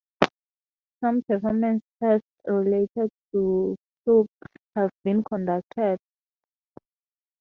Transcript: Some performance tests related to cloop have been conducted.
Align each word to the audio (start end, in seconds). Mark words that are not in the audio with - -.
Some 1.03 1.21
performance 1.21 1.83
tests 2.01 2.25
related 2.47 3.09
to 3.33 3.75
cloop 4.03 4.25
have 4.75 4.89
been 5.05 5.23
conducted. 5.23 5.99